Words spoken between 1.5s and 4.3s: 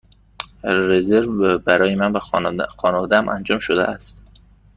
برای من و خانواده ام انجام شده است.